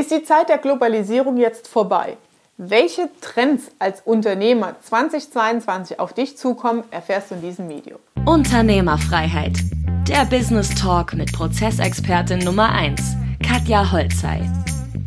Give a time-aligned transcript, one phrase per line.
[0.00, 2.16] Ist die Zeit der Globalisierung jetzt vorbei?
[2.56, 7.98] Welche Trends als Unternehmer 2022 auf dich zukommen, erfährst du in diesem Video.
[8.24, 9.58] Unternehmerfreiheit.
[10.08, 13.14] Der Business Talk mit Prozessexpertin Nummer 1,
[13.46, 14.50] Katja Holzei.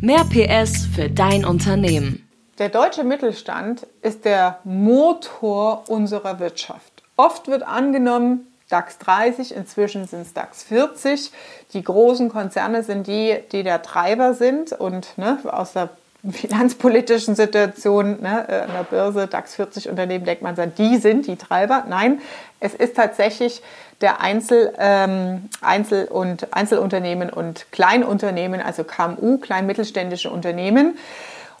[0.00, 2.28] Mehr PS für dein Unternehmen.
[2.60, 7.02] Der deutsche Mittelstand ist der Motor unserer Wirtschaft.
[7.16, 11.30] Oft wird angenommen, DAX 30, inzwischen sind es DAX 40.
[11.72, 15.90] Die großen Konzerne sind die, die der Treiber sind und ne, aus der
[16.30, 21.36] finanzpolitischen Situation ne, äh, an der Börse, DAX 40 Unternehmen, denkt man, die sind die
[21.36, 21.84] Treiber.
[21.88, 22.20] Nein,
[22.60, 23.62] es ist tatsächlich
[24.00, 30.96] der Einzel, ähm, Einzel und Einzelunternehmen und Kleinunternehmen, also KMU, klein-mittelständische Unternehmen.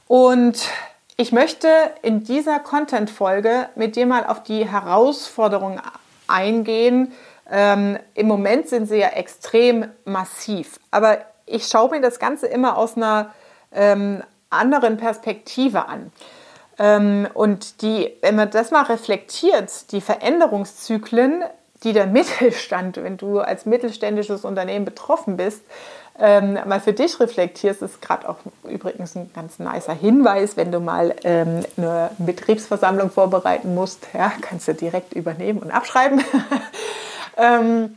[0.08, 0.68] Und
[1.16, 1.68] ich möchte
[2.02, 5.80] in dieser Content-Folge mit dir mal auf die Herausforderungen
[6.26, 7.12] eingehen.
[7.50, 12.78] Ähm, Im Moment sind sie ja extrem massiv, aber ich schaue mir das Ganze immer
[12.78, 13.34] aus einer
[13.72, 16.10] ähm, anderen Perspektive an.
[16.78, 21.44] Ähm, und die, wenn man das mal reflektiert, die Veränderungszyklen,
[21.82, 25.62] die der Mittelstand, wenn du als mittelständisches Unternehmen betroffen bist,
[26.18, 28.36] ähm, mal für dich reflektierst, ist gerade auch
[28.68, 34.68] übrigens ein ganz nicer Hinweis, wenn du mal ähm, eine Betriebsversammlung vorbereiten musst, ja, kannst
[34.68, 36.22] du direkt übernehmen und abschreiben.
[37.36, 37.96] ähm,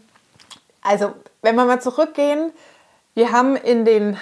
[0.81, 2.51] also, wenn wir mal zurückgehen,
[3.13, 4.17] wir haben in den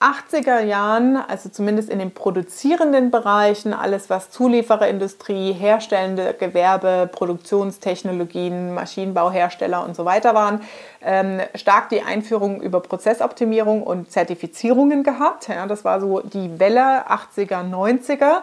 [0.00, 9.84] 80er Jahren, also zumindest in den produzierenden Bereichen, alles was Zuliefererindustrie, herstellende Gewerbe, Produktionstechnologien, Maschinenbauhersteller
[9.84, 10.62] und so weiter waren,
[11.02, 15.48] ähm, stark die Einführung über Prozessoptimierung und Zertifizierungen gehabt.
[15.48, 18.42] Ja, das war so die Welle 80er, 90er.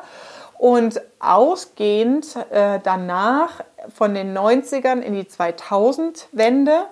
[0.60, 3.64] Und ausgehend äh, danach
[3.94, 6.86] von den 90ern in die 2000-Wende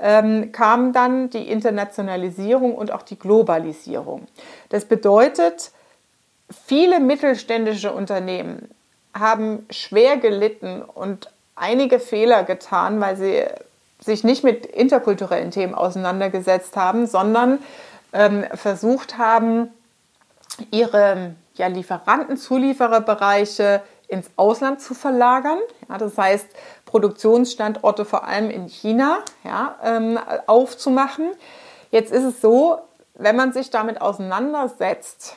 [0.00, 4.26] ähm, kam dann die Internationalisierung und auch die Globalisierung.
[4.70, 5.72] Das bedeutet,
[6.66, 8.70] viele mittelständische Unternehmen
[9.12, 13.44] haben schwer gelitten und einige Fehler getan, weil sie
[14.00, 17.58] sich nicht mit interkulturellen Themen auseinandergesetzt haben, sondern
[18.12, 19.68] ähm, versucht haben,
[20.70, 25.58] ihre ja, Lieferanten, Zuliefererbereiche ins Ausland zu verlagern.
[25.88, 26.46] Ja, das heißt,
[26.84, 31.30] Produktionsstandorte vor allem in China ja, ähm, aufzumachen.
[31.90, 32.78] Jetzt ist es so,
[33.14, 35.36] wenn man sich damit auseinandersetzt,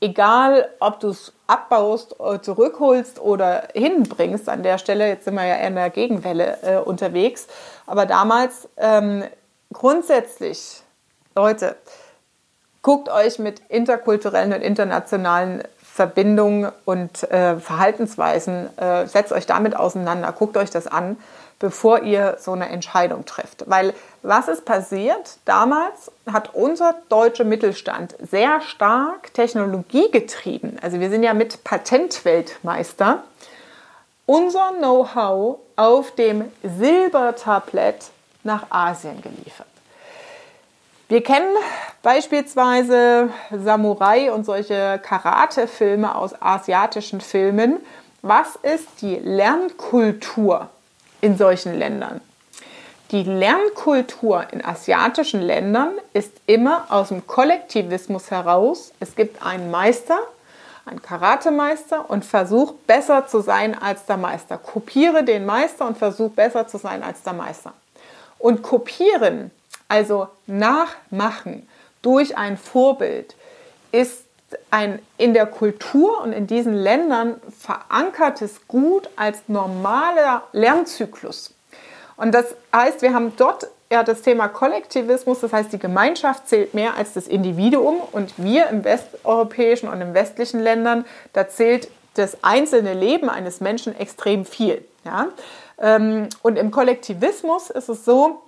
[0.00, 5.46] egal ob du es abbaust, äh, zurückholst oder hinbringst, an der Stelle, jetzt sind wir
[5.46, 7.46] ja eher in der Gegenwelle äh, unterwegs,
[7.86, 9.24] aber damals ähm,
[9.72, 10.82] grundsätzlich,
[11.34, 11.76] Leute,
[12.82, 15.62] guckt euch mit interkulturellen und internationalen
[16.00, 21.18] Verbindungen und äh, Verhaltensweisen, äh, setzt euch damit auseinander, guckt euch das an,
[21.58, 23.68] bevor ihr so eine Entscheidung trifft.
[23.68, 25.36] Weil was ist passiert?
[25.44, 30.78] Damals hat unser deutscher Mittelstand sehr stark Technologie getrieben.
[30.80, 33.22] Also wir sind ja mit Patentweltmeister.
[34.24, 38.06] Unser Know-how auf dem Silbertablett
[38.42, 39.66] nach Asien geliefert.
[41.10, 41.56] Wir kennen
[42.04, 47.78] beispielsweise Samurai und solche Karate-Filme aus asiatischen Filmen.
[48.22, 50.68] Was ist die Lernkultur
[51.20, 52.20] in solchen Ländern?
[53.10, 58.92] Die Lernkultur in asiatischen Ländern ist immer aus dem Kollektivismus heraus.
[59.00, 60.20] Es gibt einen Meister,
[60.86, 64.58] einen Karatemeister und versuch besser zu sein als der Meister.
[64.58, 67.72] Kopiere den Meister und versuch besser zu sein als der Meister.
[68.38, 69.50] Und kopieren
[69.90, 71.68] also nachmachen
[72.00, 73.34] durch ein Vorbild
[73.92, 74.24] ist
[74.70, 81.52] ein in der Kultur und in diesen Ländern verankertes Gut als normaler Lernzyklus.
[82.16, 86.72] Und das heißt, wir haben dort ja das Thema Kollektivismus, das heißt, die Gemeinschaft zählt
[86.72, 92.44] mehr als das Individuum und wir im westeuropäischen und im westlichen Ländern, da zählt das
[92.44, 94.84] einzelne Leben eines Menschen extrem viel.
[95.04, 95.28] Ja?
[95.78, 98.42] Ähm, und im Kollektivismus ist es so,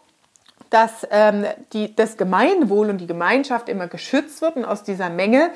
[0.72, 5.50] dass ähm, die, das Gemeinwohl und die Gemeinschaft immer geschützt wird und aus dieser Menge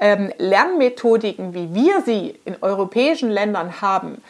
[0.00, 4.22] ähm, Lernmethodiken, wie wir sie in europäischen Ländern haben,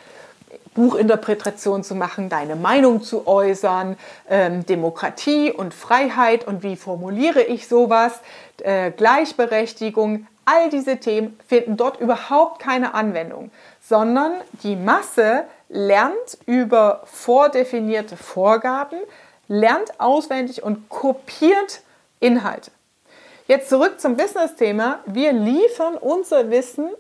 [0.75, 3.97] Buchinterpretation zu machen, deine Meinung zu äußern,
[4.31, 8.21] ähm, Demokratie und Freiheit und wie formuliere ich sowas,
[8.63, 13.51] äh, Gleichberechtigung, all diese Themen finden dort überhaupt keine Anwendung,
[13.81, 14.33] sondern
[14.63, 18.99] die Masse lernt über vordefinierte Vorgaben,
[19.49, 21.81] lernt auswendig und kopiert
[22.21, 22.71] Inhalte.
[23.47, 25.01] Jetzt zurück zum Business-Thema.
[25.07, 26.91] Wir liefern unser Wissen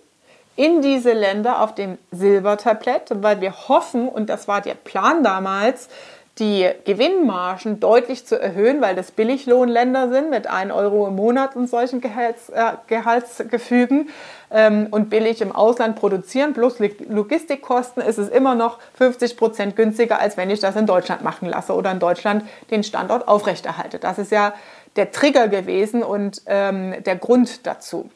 [0.56, 5.88] in diese Länder auf dem Silbertablett, weil wir hoffen, und das war der Plan damals,
[6.38, 11.68] die Gewinnmargen deutlich zu erhöhen, weil das Billiglohnländer sind mit 1 Euro im Monat und
[11.68, 14.08] solchen Gehalts, äh, Gehaltsgefügen
[14.50, 20.20] ähm, und billig im Ausland produzieren plus Logistikkosten ist es immer noch 50 Prozent günstiger,
[20.20, 23.98] als wenn ich das in Deutschland machen lasse oder in Deutschland den Standort aufrechterhalte.
[23.98, 24.54] Das ist ja
[24.96, 28.10] der Trigger gewesen und ähm, der Grund dazu.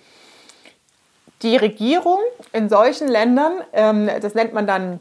[1.42, 2.20] Die Regierung
[2.52, 5.00] in solchen Ländern, ähm, das nennt man dann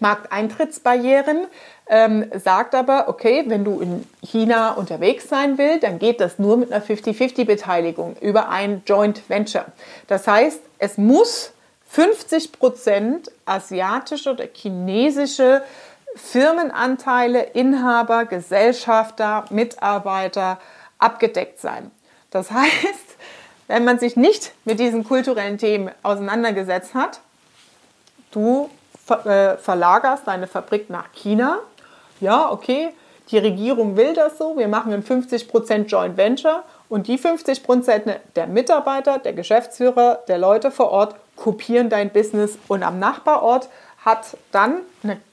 [0.00, 1.46] Markteintrittsbarrieren,
[1.92, 6.56] ähm, sagt aber, okay, wenn du in China unterwegs sein willst, dann geht das nur
[6.56, 9.66] mit einer 50-50-Beteiligung über ein Joint Venture.
[10.06, 11.52] Das heißt, es muss
[11.90, 15.62] 50 Prozent asiatische oder chinesische
[16.14, 20.58] Firmenanteile, Inhaber, Gesellschafter, Mitarbeiter
[20.98, 21.90] abgedeckt sein.
[22.30, 23.18] Das heißt,
[23.68, 27.20] wenn man sich nicht mit diesen kulturellen Themen auseinandergesetzt hat,
[28.30, 28.70] du
[29.10, 31.58] äh, verlagerst deine Fabrik nach China.
[32.22, 32.90] Ja, okay,
[33.32, 34.56] die Regierung will das so.
[34.56, 40.70] Wir machen ein 50% Joint Venture und die 50% der Mitarbeiter, der Geschäftsführer, der Leute
[40.70, 43.68] vor Ort kopieren dein Business und am Nachbarort
[44.04, 44.82] hat dann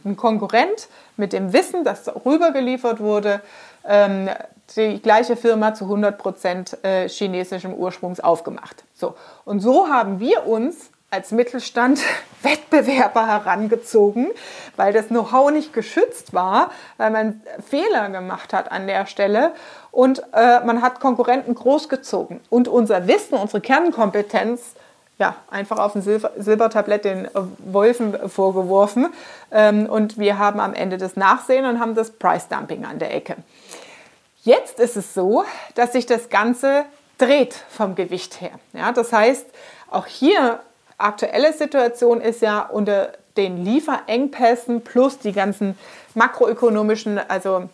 [0.03, 3.41] ein Konkurrent mit dem Wissen, das rübergeliefert wurde,
[3.87, 4.27] ähm,
[4.75, 8.83] die gleiche Firma zu 100% äh, chinesischem Ursprungs aufgemacht.
[8.95, 9.13] So.
[9.45, 11.99] Und so haben wir uns als Mittelstand
[12.41, 14.29] Wettbewerber herangezogen,
[14.75, 19.51] weil das Know-how nicht geschützt war, weil man Fehler gemacht hat an der Stelle
[19.91, 22.39] und äh, man hat Konkurrenten großgezogen.
[22.49, 24.75] Und unser Wissen, unsere Kernkompetenz,
[25.17, 29.07] ja, einfach auf dem Silber Silbertablett den äh, Wolfen vorgeworfen.
[29.51, 33.13] Ähm, und wir haben am Ende das Nachsehen und haben das Price Dumping an der
[33.13, 33.35] Ecke.
[34.43, 35.43] Jetzt ist es so,
[35.75, 36.85] dass sich das Ganze
[37.17, 38.51] dreht vom Gewicht her.
[38.71, 39.45] Ja, das heißt,
[39.91, 40.61] auch hier
[40.99, 45.77] aktuelle Situation ist ja unter den Lieferengpässen plus die ganzen
[46.13, 47.69] makroökonomischen, also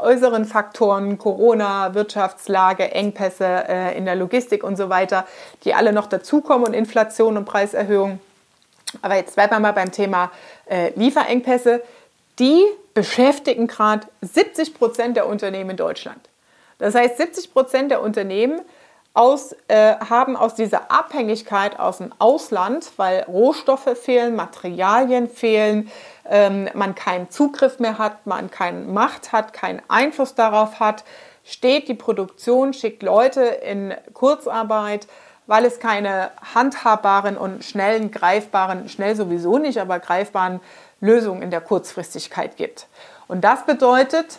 [0.00, 5.26] äußeren Faktoren, Corona, Wirtschaftslage, Engpässe äh, in der Logistik und so weiter,
[5.64, 8.20] die alle noch dazukommen und Inflation und Preiserhöhung.
[9.02, 10.30] Aber jetzt bleiben wir mal beim Thema
[10.66, 11.82] äh, Lieferengpässe.
[12.38, 12.64] Die
[12.94, 16.20] beschäftigen gerade 70 Prozent der Unternehmen in Deutschland.
[16.78, 18.60] Das heißt, 70 Prozent der Unternehmen
[19.18, 25.90] aus, äh, haben aus dieser Abhängigkeit aus dem Ausland, weil Rohstoffe fehlen, Materialien fehlen,
[26.30, 31.02] ähm, man keinen Zugriff mehr hat, man keine Macht hat, keinen Einfluss darauf hat,
[31.42, 35.08] steht die Produktion, schickt Leute in Kurzarbeit,
[35.48, 40.60] weil es keine handhabbaren und schnellen, greifbaren, schnell sowieso nicht, aber greifbaren
[41.00, 42.86] Lösungen in der Kurzfristigkeit gibt.
[43.26, 44.38] Und das bedeutet,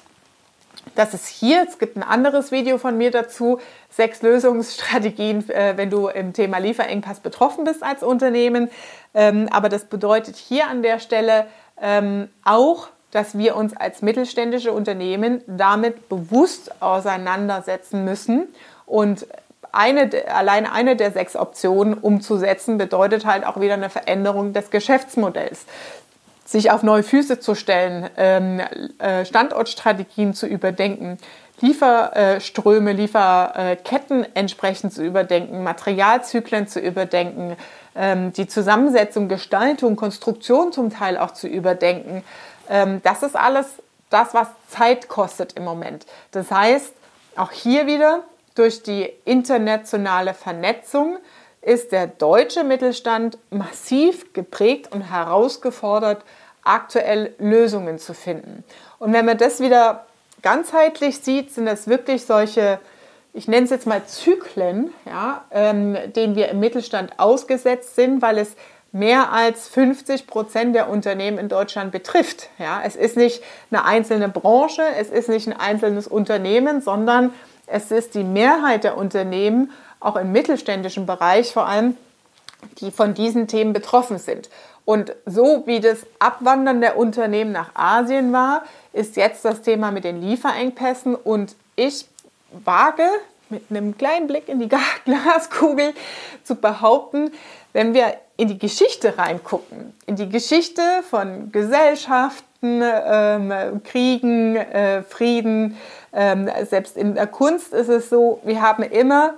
[0.95, 5.89] dass es hier, es gibt ein anderes Video von mir dazu, sechs Lösungsstrategien, äh, wenn
[5.89, 8.69] du im Thema Lieferengpass betroffen bist als Unternehmen.
[9.13, 11.47] Ähm, aber das bedeutet hier an der Stelle
[11.81, 18.47] ähm, auch, dass wir uns als mittelständische Unternehmen damit bewusst auseinandersetzen müssen.
[18.85, 19.25] Und
[19.71, 25.65] eine, allein eine der sechs Optionen umzusetzen, bedeutet halt auch wieder eine Veränderung des Geschäftsmodells
[26.49, 28.59] sich auf neue Füße zu stellen, ähm,
[28.97, 31.19] äh, Standortstrategien zu überdenken,
[31.61, 37.55] Lieferströme, Lieferketten entsprechend zu überdenken, Materialzyklen zu überdenken,
[37.95, 42.23] ähm, die Zusammensetzung, Gestaltung, Konstruktion zum Teil auch zu überdenken.
[42.67, 43.67] Ähm, das ist alles
[44.09, 46.07] das, was Zeit kostet im Moment.
[46.31, 46.93] Das heißt,
[47.35, 48.23] auch hier wieder
[48.55, 51.17] durch die internationale Vernetzung
[51.61, 56.23] ist der deutsche Mittelstand massiv geprägt und herausgefordert,
[56.63, 58.63] aktuell Lösungen zu finden.
[58.99, 60.05] Und wenn man das wieder
[60.41, 62.79] ganzheitlich sieht, sind das wirklich solche,
[63.33, 68.37] ich nenne es jetzt mal Zyklen, ja, ähm, denen wir im Mittelstand ausgesetzt sind, weil
[68.37, 68.55] es
[68.91, 72.49] mehr als 50 Prozent der Unternehmen in Deutschland betrifft.
[72.57, 77.33] Ja, es ist nicht eine einzelne Branche, es ist nicht ein einzelnes Unternehmen, sondern
[77.67, 81.97] es ist die Mehrheit der Unternehmen, auch im mittelständischen Bereich vor allem,
[82.79, 84.49] die von diesen Themen betroffen sind.
[84.85, 90.03] Und so wie das Abwandern der Unternehmen nach Asien war, ist jetzt das Thema mit
[90.03, 91.15] den Lieferengpässen.
[91.15, 92.07] Und ich
[92.51, 93.03] wage
[93.49, 94.69] mit einem kleinen Blick in die
[95.05, 95.93] Glaskugel
[96.43, 97.31] zu behaupten,
[97.73, 105.77] wenn wir in die Geschichte reingucken, in die Geschichte von Gesellschaften, ähm, Kriegen, äh, Frieden,
[106.13, 109.35] ähm, selbst in der Kunst ist es so, wir haben immer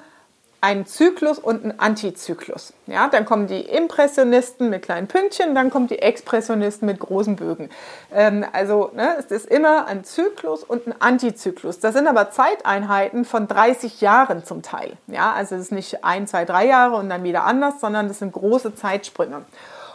[0.62, 2.74] einen Zyklus und einen Antizyklus.
[2.86, 7.70] Ja, dann kommen die Impressionisten mit kleinen Pünktchen, dann kommen die Expressionisten mit großen Bögen.
[8.14, 11.80] Ähm, also ne, es ist immer ein Zyklus und ein Antizyklus.
[11.80, 14.94] Das sind aber Zeiteinheiten von 30 Jahren zum Teil.
[15.08, 18.20] Ja, also es ist nicht ein, zwei, drei Jahre und dann wieder anders, sondern das
[18.20, 19.42] sind große Zeitsprünge.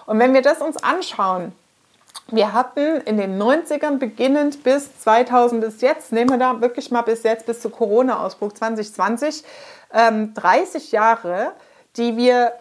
[0.06, 1.52] Und wenn wir das uns anschauen,
[2.28, 7.02] wir hatten in den 90ern beginnend bis 2000 bis jetzt, nehmen wir da wirklich mal
[7.02, 9.44] bis jetzt, bis zu Corona-Ausbruch 2020,
[9.92, 11.52] ähm, 30 Jahre,
[11.96, 12.52] die wir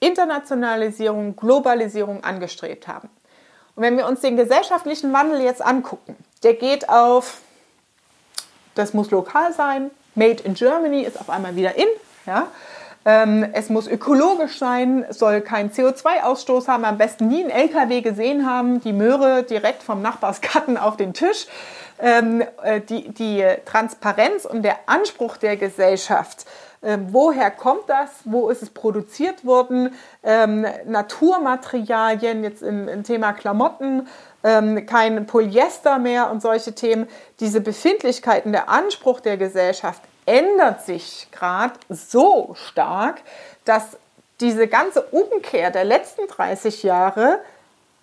[0.00, 3.08] Internationalisierung, Globalisierung angestrebt haben.
[3.74, 7.38] Und wenn wir uns den gesellschaftlichen Wandel jetzt angucken, der geht auf,
[8.74, 11.88] das muss lokal sein, Made in Germany ist auf einmal wieder in,
[12.26, 12.46] ja, ähm,
[13.08, 18.80] es muss ökologisch sein, soll keinen CO2-Ausstoß haben, am besten nie einen LKW gesehen haben,
[18.80, 21.46] die Möhre direkt vom Nachbarsgarten auf den Tisch.
[21.98, 26.44] Ähm, äh, die, die Transparenz und der Anspruch der Gesellschaft,
[26.82, 33.32] ähm, woher kommt das, wo ist es produziert worden, ähm, Naturmaterialien, jetzt im, im Thema
[33.32, 34.08] Klamotten,
[34.44, 37.08] ähm, kein Polyester mehr und solche Themen,
[37.40, 43.22] diese Befindlichkeiten, der Anspruch der Gesellschaft ändert sich gerade so stark,
[43.64, 43.96] dass
[44.40, 47.40] diese ganze Umkehr der letzten 30 Jahre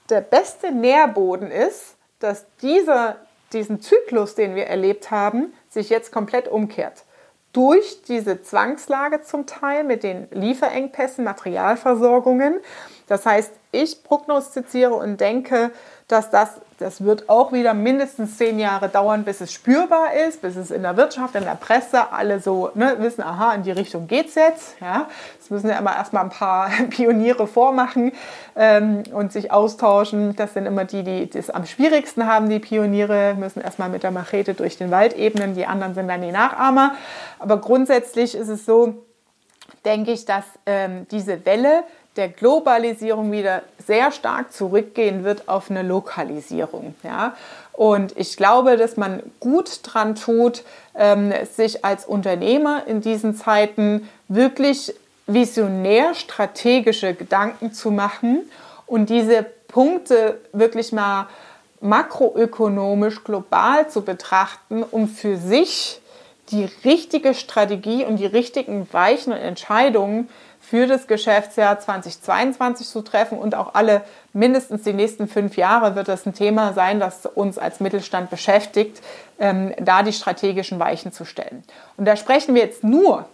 [0.09, 3.17] der beste Nährboden ist, dass dieser,
[3.51, 7.03] diesen Zyklus, den wir erlebt haben, sich jetzt komplett umkehrt.
[7.51, 12.59] Durch diese Zwangslage zum Teil mit den Lieferengpässen, Materialversorgungen.
[13.07, 15.71] Das heißt, ich prognostiziere und denke,
[16.07, 16.49] dass das,
[16.79, 20.83] das wird auch wieder mindestens zehn Jahre dauern, bis es spürbar ist, bis es in
[20.83, 24.35] der Wirtschaft, in der Presse alle so ne, wissen, aha, in die Richtung geht es
[24.35, 24.75] jetzt.
[24.79, 25.07] Ja.
[25.39, 28.11] Das müssen ja immer erstmal ein paar Pioniere vormachen
[28.55, 30.35] ähm, und sich austauschen.
[30.35, 34.11] Das sind immer die, die es am schwierigsten haben, die Pioniere, müssen erstmal mit der
[34.11, 36.95] Machete durch den Wald ebnen, die anderen sind dann die Nachahmer.
[37.39, 39.05] Aber grundsätzlich ist es so,
[39.85, 41.83] denke ich, dass ähm, diese Welle
[42.15, 46.95] der Globalisierung wieder sehr stark zurückgehen wird auf eine Lokalisierung.
[47.03, 47.35] Ja?
[47.71, 50.63] Und ich glaube, dass man gut dran tut,
[50.95, 54.93] ähm, sich als Unternehmer in diesen Zeiten wirklich
[55.25, 58.41] visionär strategische Gedanken zu machen
[58.85, 61.27] und diese Punkte wirklich mal
[61.81, 65.99] makroökonomisch global zu betrachten, um für sich
[66.51, 70.29] die richtige Strategie und die richtigen weichen Entscheidungen
[70.73, 74.01] für das Geschäftsjahr 2022 zu treffen und auch alle
[74.33, 79.03] mindestens die nächsten fünf Jahre wird das ein Thema sein, das uns als Mittelstand beschäftigt,
[79.37, 81.63] ähm, da die strategischen Weichen zu stellen.
[81.95, 83.27] Und da sprechen wir jetzt nur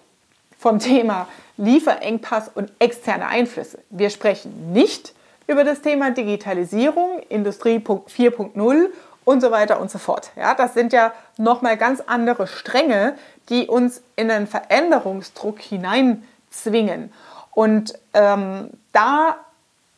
[0.58, 3.80] vom Thema Lieferengpass und externe Einflüsse.
[3.90, 5.14] Wir sprechen nicht
[5.48, 8.88] über das Thema Digitalisierung, Industrie 4.0
[9.24, 10.32] und so weiter und so fort.
[10.36, 13.16] Ja, das sind ja nochmal ganz andere Stränge,
[13.48, 17.14] die uns in einen Veränderungsdruck hineinzwingen.
[17.52, 19.38] Und ähm, da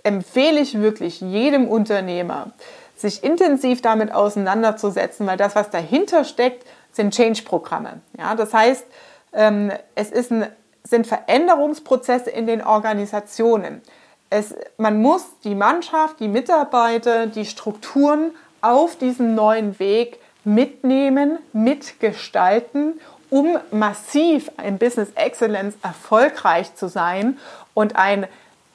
[0.03, 2.51] empfehle ich wirklich jedem Unternehmer,
[2.96, 8.01] sich intensiv damit auseinanderzusetzen, weil das, was dahinter steckt, sind Change-Programme.
[8.17, 8.86] Ja, das heißt,
[9.34, 10.48] ähm, es ist ein,
[10.84, 13.81] sind Veränderungsprozesse in den Organisationen.
[14.29, 18.31] Es, man muss die Mannschaft, die Mitarbeiter, die Strukturen
[18.62, 23.00] auf diesen neuen Weg mitnehmen, mitgestalten
[23.31, 27.39] um massiv im Business Excellence erfolgreich zu sein
[27.73, 28.27] und ein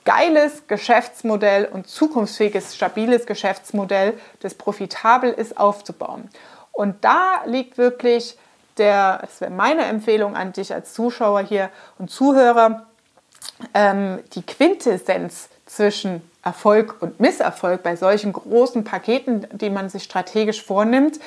[0.05, 6.31] geiles Geschäftsmodell und zukunftsfähiges, stabiles Geschäftsmodell, das profitabel ist, aufzubauen.
[6.73, 8.39] Und da liegt wirklich
[8.79, 12.87] der, das wäre meine Empfehlung an dich als Zuschauer hier und Zuhörer,
[13.75, 20.65] ähm, die Quintessenz zwischen Erfolg und Misserfolg bei solchen großen Paketen, die man sich strategisch
[20.65, 21.19] vornimmt,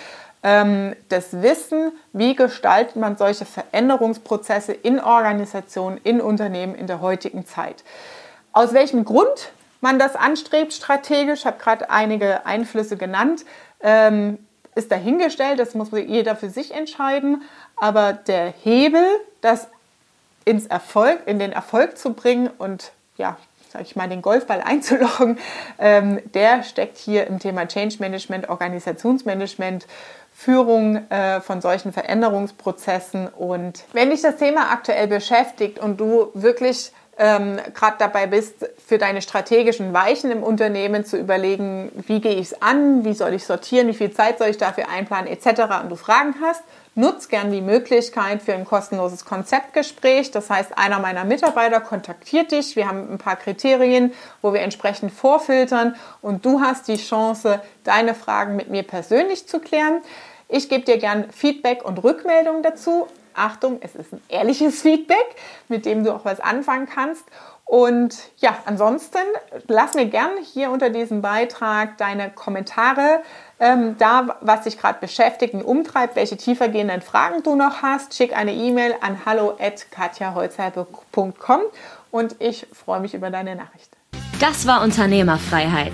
[0.42, 7.84] das Wissen, wie gestaltet man solche Veränderungsprozesse in Organisationen, in Unternehmen in der heutigen Zeit.
[8.54, 13.46] Aus welchem Grund man das anstrebt strategisch, habe gerade einige Einflüsse genannt,
[13.82, 14.40] ähm,
[14.76, 17.44] ist dahingestellt, das muss jeder für sich entscheiden,
[17.76, 19.06] aber der Hebel,
[19.42, 19.68] das
[20.46, 23.38] ins Erfolg, in den Erfolg zu bringen und ja,
[23.72, 25.38] sage ich mal, den Golfball einzuloggen,
[25.78, 29.86] ähm, der steckt hier im Thema Change Management, Organisationsmanagement,
[30.40, 33.28] Führung äh, von solchen Veränderungsprozessen.
[33.28, 38.98] Und wenn dich das Thema aktuell beschäftigt und du wirklich ähm, gerade dabei bist, für
[38.98, 43.46] deine strategischen Weichen im Unternehmen zu überlegen, wie gehe ich es an, wie soll ich
[43.46, 45.84] sortieren, wie viel Zeit soll ich dafür einplanen etc.
[45.84, 46.64] und du Fragen hast,
[46.96, 50.32] nutz gern die Möglichkeit für ein kostenloses Konzeptgespräch.
[50.32, 52.78] Das heißt, einer meiner Mitarbeiter kontaktiert dich.
[52.78, 58.16] Wir haben ein paar Kriterien, wo wir entsprechend vorfiltern und du hast die Chance, deine
[58.16, 60.02] Fragen mit mir persönlich zu klären.
[60.50, 63.08] Ich gebe dir gern Feedback und Rückmeldung dazu.
[63.36, 65.36] Achtung, es ist ein ehrliches Feedback,
[65.68, 67.24] mit dem du auch was anfangen kannst.
[67.66, 69.20] Und ja, ansonsten
[69.68, 73.22] lass mir gern hier unter diesem Beitrag deine Kommentare
[73.60, 78.16] ähm, da, was dich gerade beschäftigt und umtreibt, welche tiefergehenden Fragen du noch hast.
[78.16, 81.62] Schick eine E-Mail an hallo@katjaholzheide.com
[82.10, 83.92] und ich freue mich über deine Nachricht.
[84.40, 85.94] Das war Unternehmerfreiheit